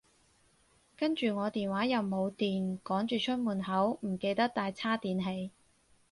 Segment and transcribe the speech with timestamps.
[0.97, 5.51] 跟住我電話又冇電，趕住出門口，唔記得帶叉電器